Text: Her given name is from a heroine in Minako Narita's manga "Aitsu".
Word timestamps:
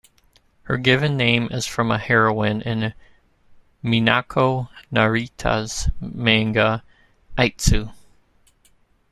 Her 0.63 0.77
given 0.79 1.15
name 1.15 1.47
is 1.51 1.67
from 1.67 1.91
a 1.91 1.99
heroine 1.99 2.61
in 2.63 2.95
Minako 3.83 4.67
Narita's 4.91 5.91
manga 6.01 6.81
"Aitsu". 7.37 7.93